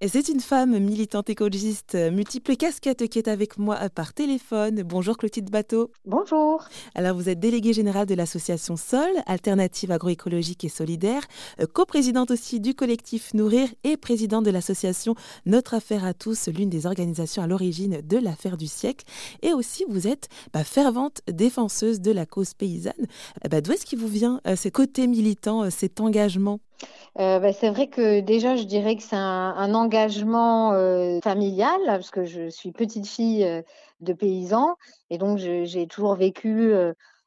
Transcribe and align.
Et 0.00 0.06
c'est 0.06 0.28
une 0.28 0.38
femme 0.38 0.78
militante 0.78 1.28
écologiste 1.28 1.96
euh, 1.96 2.12
multiple 2.12 2.54
casquettes 2.54 3.08
qui 3.08 3.18
est 3.18 3.26
avec 3.26 3.58
moi 3.58 3.78
euh, 3.82 3.88
par 3.88 4.14
téléphone. 4.14 4.84
Bonjour 4.84 5.16
Clotilde 5.16 5.50
Bateau. 5.50 5.90
Bonjour. 6.04 6.62
Alors 6.94 7.16
vous 7.16 7.28
êtes 7.28 7.40
déléguée 7.40 7.72
générale 7.72 8.06
de 8.06 8.14
l'association 8.14 8.76
SOL, 8.76 9.10
Alternative 9.26 9.90
agroécologique 9.90 10.62
et 10.62 10.68
solidaire, 10.68 11.22
euh, 11.60 11.66
coprésidente 11.66 12.30
aussi 12.30 12.60
du 12.60 12.74
collectif 12.74 13.34
Nourrir 13.34 13.68
et 13.82 13.96
présidente 13.96 14.44
de 14.44 14.52
l'association 14.52 15.16
Notre 15.46 15.74
Affaire 15.74 16.04
à 16.04 16.14
tous, 16.14 16.46
l'une 16.46 16.70
des 16.70 16.86
organisations 16.86 17.42
à 17.42 17.48
l'origine 17.48 18.00
de 18.00 18.18
l'affaire 18.18 18.56
du 18.56 18.68
siècle. 18.68 19.04
Et 19.42 19.52
aussi 19.52 19.84
vous 19.88 20.06
êtes 20.06 20.28
bah, 20.52 20.62
fervente 20.62 21.22
défenseuse 21.26 22.00
de 22.00 22.12
la 22.12 22.24
cause 22.24 22.54
paysanne. 22.54 22.92
Bah, 23.50 23.60
D'où 23.60 23.72
est-ce 23.72 23.84
qui 23.84 23.96
vous 23.96 24.06
vient 24.06 24.40
ce 24.44 24.68
côté 24.68 25.08
militant, 25.08 25.68
cet 25.70 26.00
engagement? 26.00 26.60
Euh, 27.18 27.40
bah, 27.40 27.52
c'est 27.52 27.70
vrai 27.70 27.88
que 27.88 28.20
déjà, 28.20 28.56
je 28.56 28.64
dirais 28.64 28.96
que 28.96 29.02
c'est 29.02 29.16
un, 29.16 29.74
engagement 29.74 30.72
euh, 30.72 31.20
familial, 31.20 31.80
parce 31.86 32.10
que 32.10 32.24
je 32.24 32.48
suis 32.48 32.72
petite 32.72 33.06
fille 33.06 33.44
euh, 33.44 33.62
de 34.00 34.12
paysan, 34.12 34.76
et 35.10 35.18
donc 35.18 35.38
j'ai 35.38 35.86
toujours 35.88 36.14
vécu 36.14 36.72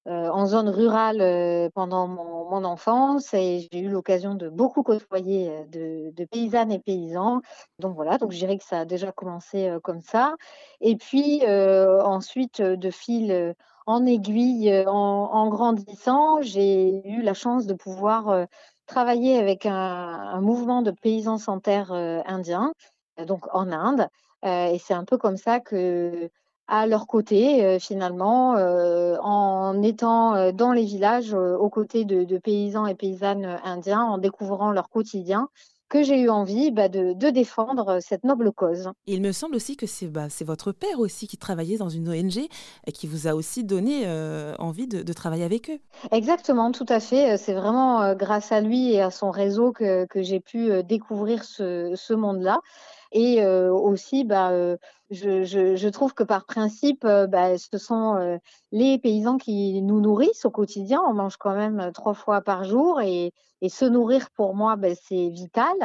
en 0.05 0.45
zone 0.47 0.69
rurale 0.69 1.69
pendant 1.73 2.07
mon, 2.07 2.63
enfance, 2.63 3.33
et 3.33 3.67
j'ai 3.71 3.79
eu 3.79 3.89
l'occasion 3.89 4.35
de 4.35 4.49
beaucoup 4.49 4.83
côtoyer 4.83 5.65
de, 5.67 6.25
paysannes 6.25 6.71
et 6.71 6.79
paysans. 6.79 7.41
Donc 7.79 7.95
voilà, 7.95 8.17
donc 8.17 8.31
je 8.31 8.37
dirais 8.37 8.57
que 8.57 8.63
ça 8.63 8.79
a 8.81 8.85
déjà 8.85 9.11
commencé 9.11 9.75
comme 9.83 10.01
ça. 10.01 10.35
Et 10.79 10.95
puis 10.95 11.41
ensuite, 11.45 12.61
de 12.61 12.89
fil 12.89 13.55
en 13.85 14.05
aiguille, 14.05 14.85
en, 14.87 14.93
en 14.93 15.49
grandissant, 15.49 16.41
j'ai 16.41 17.05
eu 17.07 17.21
la 17.21 17.33
chance 17.33 17.65
de 17.65 17.73
pouvoir 17.73 18.47
travaillé 18.91 19.37
avec 19.37 19.65
un, 19.65 20.41
mouvement 20.41 20.81
de 20.81 20.91
paysans 20.91 21.37
sans 21.37 21.59
terre 21.59 21.93
euh, 21.93 22.21
indiens, 22.25 22.73
euh, 23.19 23.25
donc 23.25 23.45
en 23.53 23.71
Inde. 23.71 24.07
Euh, 24.43 24.65
et 24.65 24.79
c'est 24.79 24.93
un 24.93 25.05
peu 25.05 25.17
comme 25.17 25.37
ça 25.37 25.61
que, 25.61 26.29
à 26.67 26.87
leur 26.87 27.07
côté, 27.07 27.79
finalement, 27.79 28.51
en 28.53 29.81
étant 29.81 30.53
dans 30.53 30.71
les 30.71 30.85
villages 30.85 31.33
aux 31.33 31.69
côtés 31.69 32.05
de, 32.05 32.37
paysans 32.37 32.85
et 32.85 32.95
paysannes 32.95 33.59
indiens, 33.65 34.03
en 34.03 34.17
découvrant 34.17 34.71
leur 34.71 34.87
quotidien, 34.87 35.49
que 35.91 36.03
j'ai 36.03 36.21
eu 36.21 36.29
envie 36.29 36.71
bah, 36.71 36.87
de, 36.87 37.29
défendre 37.29 37.89
euh, 37.89 37.99
cette 37.99 38.23
noble 38.23 38.51
cause. 38.53 38.89
Il 39.07 39.21
me 39.21 39.33
semble 39.33 39.55
aussi 39.55 39.75
que 39.75 39.85
c'est 39.85 40.07
bah, 40.07 40.27
votre 40.41 40.71
père 40.71 40.99
aussi 40.99 41.27
qui 41.27 41.37
travaillait 41.37 41.77
dans 41.77 41.89
une 41.89 42.07
ONG 42.09 42.47
et 42.87 42.91
qui 42.93 43.07
vous 43.07 43.27
a 43.27 43.35
aussi 43.35 43.65
donné 43.65 44.03
euh, 44.05 44.55
envie 44.57 44.87
de, 44.87 45.13
travailler 45.13 45.43
avec 45.43 45.69
eux. 45.69 45.79
Exactement, 46.11 46.71
tout 46.71 46.85
à 46.87 47.01
fait. 47.01 47.37
C'est 47.37 47.53
vraiment 47.53 48.01
euh, 48.01 48.15
grâce 48.15 48.53
à 48.53 48.61
lui 48.61 48.93
et 48.93 49.01
à 49.01 49.11
son 49.11 49.29
réseau 49.29 49.73
que, 49.73 50.07
j'ai 50.15 50.39
pu 50.39 50.81
découvrir 50.83 51.43
ce, 51.43 52.13
monde-là. 52.13 52.59
Et 53.11 53.45
aussi, 53.45 54.23
bah, 54.23 54.51
je, 55.09 55.89
trouve 55.89 56.13
que 56.13 56.23
par 56.23 56.45
principe, 56.45 57.03
bah, 57.03 57.57
ce 57.57 57.77
sont 57.77 58.39
les 58.71 58.97
paysans 58.99 59.37
qui 59.37 59.81
nous 59.81 59.99
nourrissent 59.99 60.45
au 60.45 60.51
quotidien. 60.51 61.01
On 61.07 61.13
mange 61.13 61.37
quand 61.37 61.55
même 61.55 61.91
trois 61.93 62.13
fois 62.13 62.41
par 62.41 62.63
jour 62.63 63.01
et, 63.01 63.33
se 63.69 63.85
nourrir 63.85 64.31
pour 64.31 64.55
moi, 64.55 64.75
bah, 64.75 64.95
c'est 64.95 65.29
vital. 65.29 65.75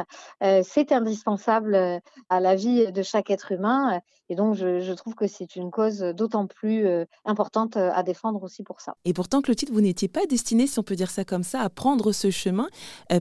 c'est 0.62 0.92
indispensable 0.92 2.00
à 2.28 2.41
la 2.41 2.54
vie 2.54 2.91
de 2.91 3.02
chaque 3.02 3.30
être 3.30 3.52
humain. 3.52 4.00
Et 4.28 4.34
donc, 4.34 4.54
je, 4.54 4.92
trouve 4.92 5.14
que 5.14 5.27
c'est 5.27 5.56
une 5.56 5.70
cause 5.70 5.98
d'autant 5.98 6.47
plus 6.47 6.86
importante 7.24 7.77
à 7.77 8.02
défendre 8.02 8.42
aussi 8.44 8.62
pour 8.62 8.80
ça. 8.80 8.94
Et 9.04 9.12
pourtant, 9.12 9.42
Clotilde, 9.42 9.72
vous 9.72 9.80
n'étiez 9.80 10.08
pas 10.08 10.24
destinée, 10.27 10.66
si 10.66 10.78
on 10.78 10.84
peut 10.84 10.97
dire 10.97 11.10
ça 11.10 11.24
comme 11.24 11.42
ça, 11.42 11.60
à 11.60 11.69
prendre 11.69 12.12
ce 12.12 12.30
chemin 12.30 12.69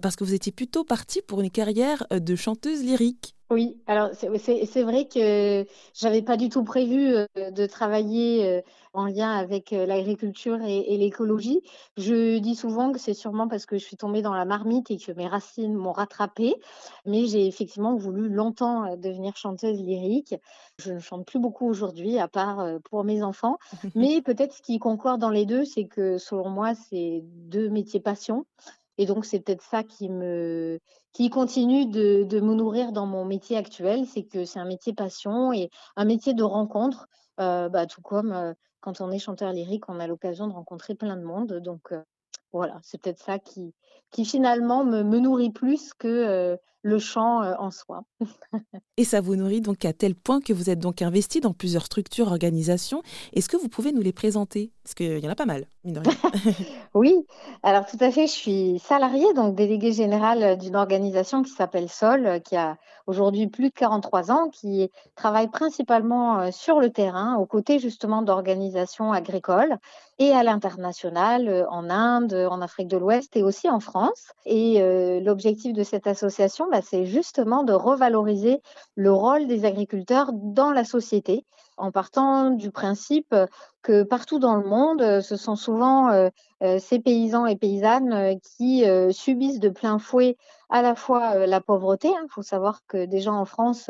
parce 0.02 0.16
que 0.16 0.24
vous 0.24 0.36
étiez 0.36 0.52
plutôt 0.52 0.84
partie 0.84 1.22
pour 1.24 1.42
une 1.42 1.50
carrière 1.50 2.06
de 2.12 2.36
chanteuse 2.36 2.84
lyrique. 2.84 3.35
Oui, 3.52 3.80
alors 3.86 4.10
c'est 4.14 4.82
vrai 4.82 5.08
que 5.08 5.68
j'avais 5.94 6.24
pas 6.24 6.36
du 6.36 6.50
tout 6.50 6.64
prévu 6.64 7.14
euh, 7.14 7.28
de 7.52 7.68
travailler 7.68 8.44
euh, 8.44 8.62
en 8.94 9.06
lien 9.06 9.32
avec 9.32 9.72
euh, 9.72 9.86
l'agriculture 9.86 10.60
et, 10.64 10.98
l'écologie. 10.98 11.62
Je 11.96 12.40
dis 12.40 12.56
souvent 12.56 12.92
que 12.92 12.98
c'est 12.98 13.14
sûrement 13.14 13.48
parce 13.48 13.68
que 13.68 13.78
je 13.78 13.86
suis 13.86 13.98
tombée 13.98 14.24
dans 14.24 14.34
la 14.34 14.46
marmite 14.46 14.90
et 14.90 14.98
que 14.98 15.12
mes 15.12 15.28
racines 15.28 15.76
m'ont 15.76 15.92
rattrapée, 15.92 16.56
mais 17.06 17.28
j'ai 17.28 17.46
effectivement 17.46 17.96
voulu 17.96 18.30
longtemps 18.30 18.98
devenir 18.98 19.38
chanteuse 19.38 19.80
lyrique. 19.80 20.34
Je 20.80 20.94
ne 20.94 21.00
chante 21.00 21.28
plus 21.28 21.40
beaucoup 21.40 21.68
aujourd'hui, 21.68 22.18
à 22.18 22.28
part 22.28 22.66
pour 22.90 23.04
mes 23.04 23.22
enfants, 23.22 23.60
mais 23.96 24.24
peut-être 24.24 24.54
ce 24.54 24.64
qui 24.64 24.80
concorde 24.80 25.22
dans 25.22 25.30
les 25.30 25.46
deux, 25.46 25.66
c'est 25.66 25.86
que 25.86 26.18
selon 26.18 26.50
moi, 26.50 26.74
c'est 26.74 27.22
deux 27.24 27.70
métiers 27.70 28.00
passion. 28.00 28.48
Et 28.98 29.06
donc, 29.06 29.26
c'est 29.26 29.40
peut-être 29.40 29.64
ça 29.64 29.84
qui 29.84 30.10
me 30.10 30.80
qui 31.14 31.30
continue 31.30 31.86
de, 31.86 32.24
de, 32.24 32.40
me 32.42 32.54
nourrir 32.56 32.92
dans 32.92 33.06
mon 33.06 33.24
métier 33.24 33.56
actuel, 33.56 34.06
c'est 34.06 34.24
que 34.24 34.44
c'est 34.44 34.60
un 34.60 34.66
métier 34.66 34.94
passion 34.94 35.54
et 35.54 35.70
un 35.96 36.04
métier 36.04 36.34
de 36.34 36.44
rencontre, 36.44 37.08
euh, 37.40 37.70
bah, 37.70 37.86
tout 37.86 38.02
comme 38.02 38.34
euh, 38.34 38.54
quand 38.82 39.00
on 39.00 39.12
est 39.12 39.20
chanteur 39.20 39.54
lyrique, 39.54 39.88
on 39.88 40.02
a 40.02 40.08
l'occasion 40.08 40.48
de 40.48 40.54
rencontrer 40.54 40.94
plein 40.94 41.16
de 41.16 41.24
monde. 41.24 41.54
Donc 41.54 41.94
euh, 41.94 42.02
voilà, 42.52 42.80
c'est 42.84 43.02
peut-être 43.02 43.24
ça 43.24 43.40
qui, 43.40 43.74
qui 44.12 44.26
finalement 44.26 44.84
me, 44.84 45.04
me 45.04 45.20
nourrit 45.20 45.52
plus 45.52 45.94
que 45.94 46.58
le 46.86 47.00
chant 47.00 47.42
en 47.60 47.72
soi. 47.72 48.04
et 48.98 49.06
ça 49.06 49.20
vous 49.20 49.36
nourrit 49.36 49.60
donc 49.60 49.86
à 49.86 49.94
tel 49.94 50.14
point 50.14 50.40
que 50.40 50.54
vous 50.54 50.70
êtes 50.70 50.78
donc 50.78 51.02
investi 51.02 51.42
dans 51.42 51.52
plusieurs 51.52 51.86
structures, 51.86 52.28
organisations. 52.28 53.02
Est-ce 53.34 53.50
que 53.50 53.58
vous 53.58 53.70
pouvez 53.70 53.92
nous 53.92 54.04
les 54.04 54.14
présenter? 54.14 54.72
Parce 54.84 54.94
qu'il 54.94 55.18
y 55.18 55.28
en 55.28 55.32
a 55.32 55.36
pas 55.36 55.48
mal, 55.48 55.66
mine 55.84 55.96
de 55.96 56.00
rien. 56.02 56.54
oui, 56.94 57.26
alors 57.64 57.88
tout 57.88 57.98
à 58.00 58.12
fait, 58.12 58.28
je 58.28 58.34
suis 58.34 58.80
salariée, 58.80 59.34
donc 59.34 59.56
déléguée 59.56 59.94
générale 59.94 60.60
d'une 60.60 60.76
organisation 60.76 61.42
qui 61.42 61.50
s'appelle 61.50 61.90
Sol, 61.90 62.40
qui 62.46 62.56
a 62.56 62.78
aujourd'hui 63.08 63.48
plus 63.48 63.70
de 63.70 63.74
43 63.74 64.32
ans, 64.32 64.50
qui 64.50 64.92
travaille 65.16 65.48
principalement 65.48 66.52
sur 66.52 66.80
le 66.80 66.92
terrain, 66.92 67.36
aux 67.38 67.48
côtés 67.48 67.80
justement 67.80 68.22
d'organisations 68.22 69.12
agricoles 69.12 69.78
et 70.18 70.32
à 70.32 70.44
l'international, 70.44 71.68
en 71.70 71.90
Inde, 71.90 72.34
en 72.34 72.62
Afrique 72.62 72.88
de 72.88 72.98
l'Ouest 72.98 73.36
et 73.36 73.44
aussi 73.44 73.70
en 73.70 73.80
France. 73.80 74.32
Et 74.46 74.80
l'objectif 75.22 75.74
de 75.74 75.84
cette 75.84 76.08
association, 76.08 76.68
bah, 76.76 76.82
c'est 76.82 77.06
justement 77.06 77.64
de 77.64 77.72
revaloriser 77.72 78.62
le 78.96 79.14
rôle 79.14 79.48
des 79.48 79.64
agriculteurs 79.64 80.32
dans 80.34 80.72
la 80.72 80.84
société, 80.84 81.46
en 81.78 81.90
partant 81.90 82.50
du 82.50 82.70
principe 82.70 83.34
que 83.82 84.04
partout 84.04 84.40
dans 84.40 84.58
le 84.58 84.68
monde, 84.68 85.22
ce 85.22 85.38
sont 85.38 85.56
souvent 85.56 86.30
ces 86.80 87.00
paysans 87.00 87.46
et 87.46 87.56
paysannes 87.56 88.38
qui 88.42 88.84
subissent 89.12 89.62
de 89.62 89.70
plein 89.70 90.00
fouet 90.00 90.36
à 90.70 90.82
la 90.82 90.96
fois 90.96 91.48
la 91.48 91.62
pauvreté. 91.62 92.10
Il 92.10 92.16
hein. 92.16 92.28
faut 92.30 92.42
savoir 92.42 92.82
que 92.90 93.06
déjà 93.06 93.32
en 93.32 93.46
France, 93.46 93.90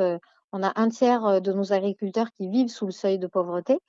on 0.52 0.62
a 0.62 0.72
un 0.75 0.90
tiers 0.90 1.41
de 1.41 1.53
nos 1.53 1.73
agriculteurs 1.73 2.29
qui 2.38 2.50
vivent 2.50 2.69
sous 2.69 2.85
le 2.85 2.91
seuil 2.91 3.17
de 3.17 3.25
pauvreté. 3.25 3.79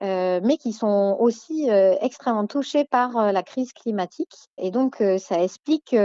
mais 0.00 0.58
qui 0.60 0.72
sont 0.72 1.16
aussi 1.18 1.68
extrêmement 2.00 2.46
touchés 2.46 2.84
par 2.84 3.32
la 3.32 3.42
crise 3.42 3.72
climatique. 3.72 4.36
Et 4.58 4.70
donc, 4.70 5.02
ça 5.18 5.42
explique 5.42 5.96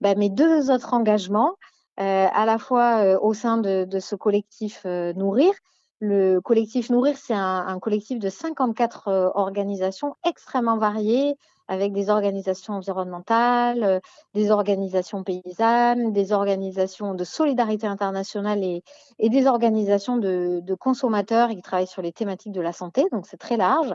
bah, 0.00 0.14
mes 0.16 0.28
deux 0.28 0.70
autres 0.70 0.92
engagements. 0.92 1.54
Euh, 2.00 2.26
à 2.32 2.46
la 2.46 2.58
fois 2.58 3.02
euh, 3.02 3.18
au 3.20 3.34
sein 3.34 3.58
de, 3.58 3.86
ce 3.98 4.14
collectif 4.14 4.82
euh, 4.86 5.12
Nourrir. 5.14 5.52
Le 6.00 6.38
collectif 6.40 6.90
Nourrir, 6.90 7.16
c'est 7.16 7.34
un, 7.34 7.76
collectif 7.80 8.20
de 8.20 8.28
54 8.28 9.32
organisations 9.34 10.14
extrêmement 10.24 10.78
variées, 10.78 11.34
avec 11.66 11.92
des 11.92 12.08
organisations 12.08 12.74
environnementales, 12.74 14.00
des 14.32 14.52
organisations 14.52 15.24
paysannes, 15.24 16.12
des 16.12 16.32
organisations 16.32 17.14
de 17.14 17.24
solidarité 17.24 17.88
internationale 17.88 18.62
et, 18.62 18.84
des 19.18 19.48
organisations 19.48 20.18
de, 20.18 20.60
de, 20.62 20.74
consommateurs 20.74 21.48
qui 21.48 21.62
travaillent 21.62 21.88
sur 21.88 22.00
les 22.00 22.12
thématiques 22.12 22.52
de 22.52 22.60
la 22.60 22.72
santé. 22.72 23.04
Donc 23.10 23.26
c'est 23.26 23.36
très 23.36 23.56
large 23.56 23.92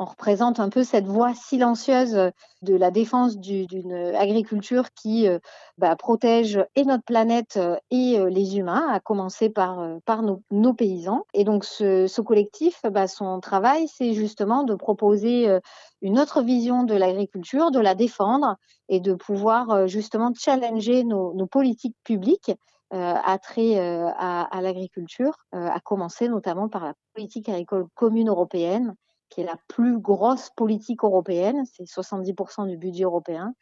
on 0.00 0.06
représente 0.06 0.60
un 0.60 0.70
peu 0.70 0.82
cette 0.82 1.06
voix 1.06 1.34
silencieuse 1.34 2.32
de 2.62 2.74
la 2.74 2.90
défense 2.90 3.36
d'une 3.36 3.92
agriculture 4.16 4.92
qui 4.94 5.28
euh, 5.28 5.38
bah, 5.76 5.94
protège 5.94 6.58
et 6.74 6.84
notre 6.84 7.04
planète 7.04 7.58
euh, 7.58 7.76
et 7.90 8.18
euh, 8.18 8.30
les 8.30 8.56
humains, 8.56 8.88
à 8.90 8.98
commencer 8.98 9.50
par, 9.50 9.76
nos, 10.22 10.72
paysans. 10.72 11.26
Et 11.34 11.44
donc 11.44 11.66
ce, 11.66 12.20
collectif, 12.22 12.80
bah, 12.84 13.08
son 13.08 13.40
travail, 13.40 13.88
c'est 13.88 14.14
justement 14.14 14.62
de 14.62 14.74
proposer 14.74 15.58
une 16.00 16.18
autre 16.18 16.40
vision 16.40 16.84
de 16.84 16.94
l'agriculture, 16.94 17.70
de 17.70 17.78
la 17.78 17.94
défendre 17.94 18.56
et 18.88 19.00
de 19.00 19.12
pouvoir 19.12 19.86
justement 19.86 20.32
challenger 20.34 21.04
nos, 21.04 21.46
politiques 21.46 21.96
publiques 22.04 22.52
à 22.90 23.38
trait 23.38 23.78
à, 23.78 24.42
à 24.42 24.60
l'agriculture, 24.62 25.34
à 25.52 25.80
commencer 25.80 26.28
notamment 26.28 26.68
par 26.68 26.84
la 26.84 26.94
politique 27.14 27.48
agricole 27.48 27.86
commune 27.94 28.28
européenne 28.28 28.94
qui 29.30 29.40
est 29.40 29.44
la 29.44 29.56
plus 29.68 29.98
grosse 29.98 30.50
politique 30.50 31.04
européenne, 31.04 31.64
c'est 31.72 31.84
70% 31.84 32.68
du 32.68 32.76
budget 32.76 33.04
européen, 33.04 33.54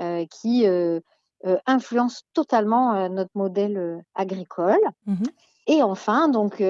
euh, 0.00 0.24
qui 0.26 0.66
euh, 0.66 1.00
euh, 1.46 1.56
influence 1.66 2.24
totalement 2.32 3.08
notre 3.08 3.30
modèle 3.34 4.04
agricole. 4.14 4.80
Mmh 5.06 5.24
et 5.66 5.82
enfin, 5.82 6.28
donc, 6.28 6.62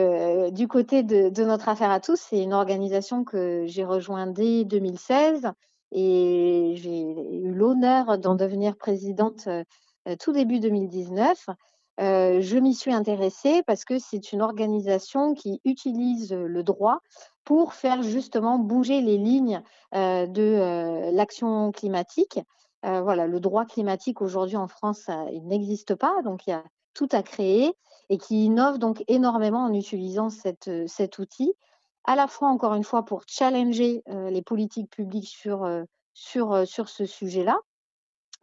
du 0.53 0.69
côté 0.69 1.03
de, 1.03 1.43
notre 1.43 1.69
affaire 1.69 1.91
à 1.91 1.99
tous, 1.99 2.15
c'est 2.15 2.41
une 2.41 2.53
organisation 2.53 3.25
que 3.25 3.65
j'ai 3.67 3.83
rejointe 3.85 4.33
dès 4.33 4.65
2016 4.65 5.51
et 5.91 6.75
j'ai 6.77 7.01
eu 7.01 7.53
l'honneur 7.53 8.19
d'en 8.19 8.37
devenir 8.37 8.77
présidente 8.77 9.49
tout 10.21 10.31
début 10.31 10.61
2019. 10.61 11.45
Je 11.99 12.59
m'y 12.59 12.75
suis 12.75 12.93
intéressée 12.93 13.63
parce 13.67 13.85
que 13.85 13.99
c'est 13.99 14.33
une 14.33 14.43
organisation 14.43 15.35
qui 15.35 15.61
utilise 15.65 16.33
le 16.33 16.63
droit 16.63 17.01
pour 17.45 17.75
faire 17.75 18.03
justement 18.03 18.59
bouger 18.59 19.01
les 19.01 19.19
lignes 19.19 19.63
de 19.93 21.11
l'action 21.13 21.73
climatique. 21.73 22.41
voilà, 22.83 23.27
le 23.27 23.41
droit 23.41 23.65
climatique 23.65 24.21
aujourd'hui 24.23 24.57
en 24.57 24.69
France, 24.69 25.09
il 25.33 25.47
n'existe 25.47 25.95
pas, 25.95 26.23
donc 26.23 26.47
il 26.47 26.51
y 26.51 26.55
a 26.55 26.65
tout 26.95 27.09
à 27.13 27.23
créer 27.23 27.73
et 28.09 28.19
qui 28.19 28.45
innove 28.45 28.79
donc 28.79 29.03
énormément 29.09 29.65
en 29.65 29.73
utilisant 29.73 30.31
cet 30.31 31.19
outil, 31.19 31.55
à 32.05 32.17
la 32.17 32.27
fois 32.27 32.49
encore 32.49 32.75
une 32.75 32.85
fois 32.85 33.05
pour 33.05 33.23
challenger 33.27 34.03
les 34.07 34.43
politiques 34.43 34.91
publiques 34.91 35.29
sur 35.29 35.87
ce 36.15 37.07
sujet-là, 37.07 37.59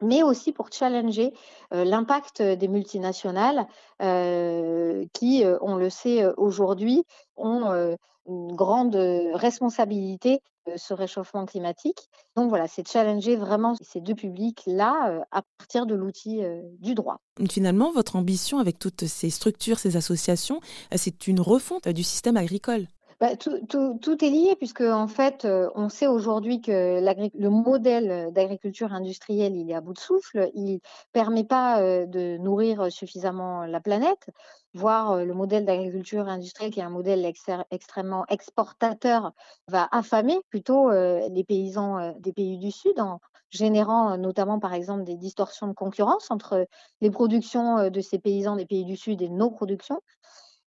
mais 0.01 0.24
aussi 0.24 0.51
pour 0.51 0.69
challenger 0.71 1.33
l'impact 1.71 2.42
des 2.42 2.68
multinationales 2.68 3.68
qui, 4.00 5.44
on 5.62 5.75
le 5.75 5.89
sait 5.89 6.25
aujourd'hui, 6.38 7.03
ont 7.38 7.95
une 8.27 8.56
grande 8.56 8.95
responsabilité 9.33 10.42
de 10.71 10.77
ce 10.77 10.94
réchauffement 10.94 11.48
climatique. 11.48 12.09
Donc 12.36 12.50
voilà, 12.50 12.68
c'est 12.68 12.88
challenger 12.88 13.36
vraiment 13.36 13.74
ces 13.81 14.00
deux 14.00 14.13
publics-là 14.13 15.25
à 15.31 15.42
partir 15.57 15.88
de 15.88 15.95
l'outil 15.95 16.42
du 16.80 16.94
droit. 16.94 17.19
Finalement, 17.50 17.92
votre 17.92 18.15
ambition 18.15 18.59
avec 18.59 18.77
toutes 18.77 19.07
ces 19.07 19.31
structures, 19.31 19.80
ces 19.80 19.98
associations, 19.98 20.59
c'est 20.95 21.27
une 21.27 21.39
refonte 21.39 21.88
du 21.88 22.03
système 22.03 22.38
agricole. 22.38 22.86
Bah, 23.21 23.35
tout, 23.35 23.59
tout, 24.01 24.25
est 24.25 24.31
lié 24.31 24.56
puisque 24.56 24.81
en 24.81 25.07
fait, 25.07 25.45
euh, 25.45 25.69
on 25.75 25.89
sait 25.89 26.07
aujourd'hui 26.07 26.59
que 26.59 27.00
le 27.35 27.50
modèle 27.50 28.33
d'agriculture 28.33 28.94
industrielle, 28.94 29.56
il 29.56 29.69
est 29.69 29.75
à 29.75 29.81
bout 29.81 29.94
de 29.94 30.00
souffle. 30.00 30.50
Il 30.56 30.79
permet 31.13 31.44
pas 31.44 31.81
euh, 31.83 32.07
de 32.07 32.38
nourrir 32.38 32.91
suffisamment 32.91 33.68
la 33.68 33.79
planète, 33.79 34.31
voire 34.73 35.12
euh, 35.12 35.23
le 35.23 35.35
modèle 35.35 35.65
d'agriculture 35.65 36.27
industrielle, 36.27 36.71
qui 36.71 36.79
est 36.79 36.83
un 36.83 36.89
modèle 36.89 37.31
extrêmement 37.69 38.25
exportateur, 38.27 39.33
va 39.67 39.88
affamer 39.91 40.39
plutôt 40.50 40.89
les 40.89 41.44
paysans 41.47 42.15
des 42.17 42.33
pays 42.33 42.57
du 42.57 42.71
Sud 42.71 43.00
en 43.00 43.19
générant 43.51 44.17
notamment, 44.17 44.59
par 44.59 44.74
exemple, 44.74 45.03
des 45.03 45.15
distorsions 45.15 45.67
de 45.67 45.74
concurrence 45.74 46.31
entre 46.31 46.65
les 47.01 47.12
productions 47.12 47.91
de 47.91 48.01
ces 48.01 48.17
paysans 48.17 48.56
des 48.56 48.65
pays 48.65 48.85
du 48.85 48.97
Sud 48.97 49.21
et 49.21 49.29
nos 49.29 49.51
productions 49.51 50.01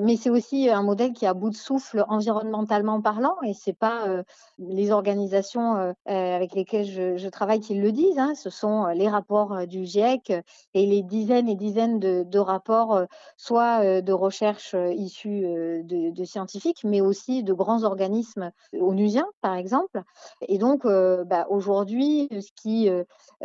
mais 0.01 0.17
c'est 0.17 0.31
aussi 0.31 0.69
un 0.69 0.83
modèle 0.83 1.13
qui 1.13 1.25
est 1.25 1.29
à 1.29 1.35
bout 1.35 1.51
de 1.51 1.55
souffle 1.55 2.05
environnementalement 2.09 3.01
parlant 3.01 3.37
et 3.45 3.55
c'est 3.55 3.73
pas 3.73 4.09
euh, 4.09 4.25
les 4.59 4.91
organisations 4.91 5.77
euh, 5.77 5.93
euh, 6.09 6.37
avec 6.37 6.55
lesquelles 6.55 6.87
je, 6.87 7.29
travaille 7.29 7.61
qui 7.61 7.75
le 7.75 7.93
disent, 7.93 8.19
hein, 8.19 8.35
ce 8.35 8.51
sont 8.51 8.87
les 8.87 9.09
rapports 9.09 9.67
du 9.67 9.85
GIEC 9.85 10.33
et 10.75 10.87
les 10.87 11.03
dizaines 11.03 11.49
et 11.49 11.55
dizaines 11.55 11.99
de, 11.99 12.39
rapports, 12.39 13.03
soit 13.37 14.03
de 14.03 14.13
recherche 14.13 14.77
issus 14.95 15.43
de, 15.43 16.11
de, 16.11 16.25
scientifiques, 16.25 16.85
mais 16.85 17.01
aussi 17.01 17.43
de 17.43 17.53
grands 17.53 17.83
organismes 17.83 18.53
onusiens, 18.73 19.27
par 19.41 19.55
exemple. 19.55 20.03
Et 20.47 20.59
donc, 20.59 20.85
bah, 20.85 21.47
aujourd'hui, 21.49 22.29
ce 22.31 22.51
qui 22.55 22.89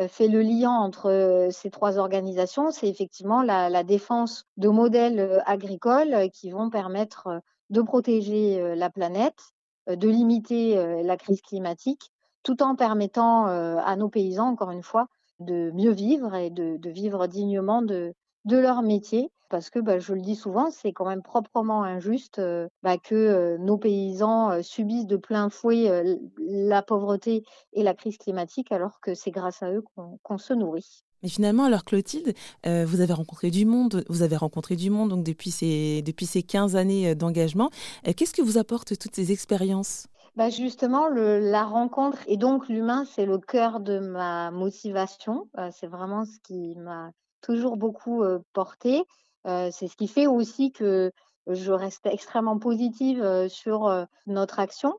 fait 0.08 0.28
le 0.28 0.42
lien 0.42 0.72
entre 0.72 1.48
ces 1.52 1.72
trois 1.72 1.98
organisations, 1.98 2.70
c'est 2.70 2.88
effectivement 2.88 3.42
la, 3.42 3.70
la, 3.70 3.84
défense 3.84 4.46
de 4.58 4.70
modèles 4.70 5.42
agricoles 5.46 6.30
qui 6.40 6.52
vont 6.52 6.70
permettre 6.70 7.42
de 7.70 7.82
protéger 7.82 8.76
la 8.76 8.90
planète, 8.90 9.40
de 9.88 10.08
limiter 10.08 11.04
la 11.04 11.18
crise 11.18 11.42
climatique, 11.42 12.12
tout 12.44 12.64
en 12.64 12.76
permettant 12.76 13.46
à 13.46 13.96
nos 13.96 14.10
paysans, 14.10 14.48
encore 14.48 14.72
une 14.72 14.84
fois, 14.84 15.08
de 15.40 15.72
mieux 15.72 15.92
vivre 15.92 16.34
et 16.36 16.50
de, 16.50 16.90
vivre 16.90 17.28
dignement 17.28 17.82
de, 17.82 18.14
de 18.46 18.58
leur 18.58 18.82
métier. 18.82 19.32
Parce 19.50 19.72
que, 19.72 19.80
bah, 19.80 19.98
je 19.98 20.14
le 20.14 20.22
dis 20.22 20.36
souvent, 20.36 20.70
c'est 20.70 20.94
quand 20.94 21.08
même 21.08 21.24
proprement 21.24 21.84
injuste 21.84 22.40
bah, 22.84 22.98
que 22.98 23.58
nos 23.58 23.78
paysans 23.78 24.62
subissent 24.62 25.08
de 25.08 25.18
plein 25.18 25.50
fouet 25.50 26.20
la 26.38 26.82
pauvreté 26.84 27.44
et 27.74 27.84
la 27.84 27.96
crise 27.96 28.18
climatique, 28.18 28.72
alors 28.72 29.00
que 29.02 29.14
c'est 29.14 29.32
grâce 29.32 29.64
à 29.64 29.72
eux 29.72 29.84
qu'on 30.24 30.38
se 30.38 30.54
nourrit. 30.54 31.04
Mais 31.24 31.30
finalement, 31.30 31.66
alors 31.66 31.84
Clotilde, 31.84 32.34
euh, 32.66 32.86
vous 32.86 33.02
avez 33.02 33.14
rencontré 33.14 33.52
du 33.52 33.66
monde, 33.66 34.06
vous 34.10 34.22
avez 34.22 34.38
rencontré 34.38 34.76
du 34.76 34.90
monde 34.90 35.10
donc 35.10 35.24
depuis 35.24 35.52
ces, 35.52 36.02
depuis 36.02 36.26
ces 36.26 36.44
15 36.44 36.76
années 36.76 37.10
euh, 37.10 37.16
d'engagement. 37.16 37.70
Euh, 38.08 38.14
qu'est-ce 38.16 38.34
que 38.34 38.42
vous 38.42 38.58
apportent 38.58 38.98
toutes 38.98 39.16
ces 39.16 39.32
expériences? 39.32 40.08
Bah 40.36 40.50
justement, 40.50 41.10
la 41.10 41.66
rencontre 41.66 42.20
et 42.28 42.38
donc 42.38 42.70
l'humain, 42.70 43.04
c'est 43.14 43.26
le 43.26 43.40
cœur 43.40 43.82
de 43.82 44.00
ma 44.00 44.52
motivation. 44.52 45.50
c'est 45.72 45.88
vraiment 45.88 46.24
ce 46.24 46.38
qui 46.44 46.76
m'a 46.78 47.12
toujours 47.42 47.76
beaucoup 47.76 48.24
porté. 48.54 49.04
c'est 49.46 49.88
ce 49.88 49.98
qui 49.98 50.08
fait 50.08 50.28
aussi 50.28 50.72
que 50.72 51.12
je 51.50 51.72
reste 51.72 52.06
extrêmement 52.06 52.60
positive 52.60 53.48
sur 53.48 54.08
notre 54.28 54.60
action 54.60 54.96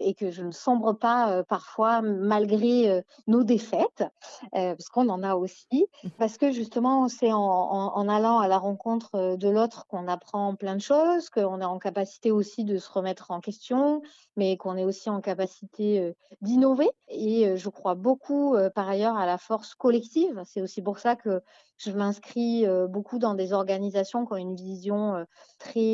et 0.00 0.14
que 0.14 0.30
je 0.30 0.42
ne 0.42 0.50
sombre 0.50 0.92
pas 0.92 1.42
parfois 1.44 2.00
malgré 2.02 3.04
nos 3.26 3.44
défaites, 3.44 4.04
parce 4.52 4.88
qu'on 4.88 5.08
en 5.08 5.22
a 5.22 5.34
aussi, 5.34 5.86
mmh. 6.02 6.08
parce 6.18 6.38
que 6.38 6.52
justement 6.52 7.08
c'est 7.08 7.32
en, 7.32 7.38
en, 7.38 8.08
allant 8.08 8.38
à 8.38 8.48
la 8.48 8.58
rencontre 8.58 9.36
de 9.36 9.48
l'autre 9.48 9.86
qu'on 9.86 10.08
apprend 10.08 10.54
plein 10.54 10.76
de 10.76 10.80
choses, 10.80 11.30
qu'on 11.30 11.60
est 11.60 11.64
en 11.64 11.78
capacité 11.78 12.30
aussi 12.30 12.64
de 12.64 12.78
se 12.78 12.90
remettre 12.90 13.30
en 13.30 13.40
question, 13.40 14.02
mais 14.36 14.56
qu'on 14.56 14.76
est 14.76 14.84
aussi 14.84 15.10
en 15.10 15.20
capacité 15.20 16.14
d'innover. 16.40 16.90
Et 17.08 17.56
je 17.56 17.68
crois 17.68 17.94
beaucoup 17.94 18.56
par 18.74 18.88
ailleurs 18.88 19.16
à 19.16 19.26
la 19.26 19.38
force 19.38 19.74
collective. 19.74 20.42
C'est 20.46 20.62
aussi 20.62 20.82
pour 20.82 20.98
ça 20.98 21.16
que 21.16 21.42
je 21.76 21.90
m'inscris 21.92 22.66
beaucoup 22.88 23.18
dans 23.18 23.34
des 23.34 23.52
organisations 23.52 24.26
qui 24.26 24.32
ont 24.32 24.36
une 24.36 24.56
vision 24.56 25.26
très 25.58 25.93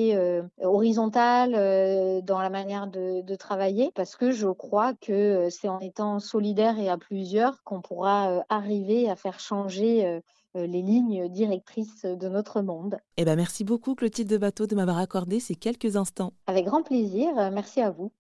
horizontale 0.63 1.53
dans 2.25 2.41
la 2.41 2.51
manière 2.51 2.87
de, 2.87 3.23
de, 3.23 3.35
travailler, 3.35 3.91
parce 3.95 4.17
que 4.17 4.31
je 4.31 4.49
crois 4.49 4.95
que 4.95 5.49
c'est 5.51 5.69
en 5.69 5.81
étant 5.81 6.19
solidaire 6.19 6.79
et 6.79 6.89
à 6.89 6.99
plusieurs 6.99 7.63
qu'on 7.65 7.81
pourra 7.81 8.45
arriver 8.49 9.09
à 9.09 9.17
faire 9.17 9.41
changer 9.41 10.21
les 10.55 10.83
lignes 10.83 11.29
directrices 11.29 12.05
de 12.05 12.29
notre 12.29 12.61
monde. 12.61 12.99
Eh 13.17 13.25
ben 13.25 13.37
merci 13.37 13.65
beaucoup 13.65 13.95
Clotilde 13.95 14.29
de 14.29 14.39
Bateau 14.39 14.67
de 14.67 14.75
m'avoir 14.75 14.99
accordé 14.99 15.41
ces 15.41 15.55
quelques 15.55 15.97
instants. 15.97 16.33
Avec 16.47 16.67
grand 16.67 16.83
plaisir, 16.83 17.29
merci 17.53 17.81
à 17.81 17.91
vous. 17.91 18.13